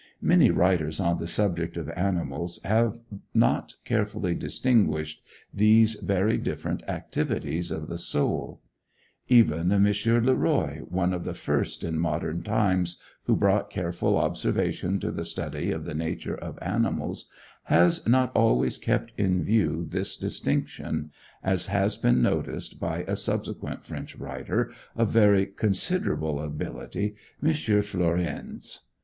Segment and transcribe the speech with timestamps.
[0.23, 3.01] Many writers on the subject of animals have
[3.35, 5.21] not carefully distinguished
[5.53, 8.61] these very different activities of the soul.
[9.27, 9.83] Even M.
[9.83, 15.69] Leroy, one of the first in modern times who brought careful observation to the study
[15.69, 17.29] of the nature of animals,
[17.65, 21.11] has not always kept in view this distinction
[21.43, 27.13] as has been noticed by a subsequent French writer of very considerable ability,
[27.43, 27.53] M.
[27.53, 28.85] Flourens.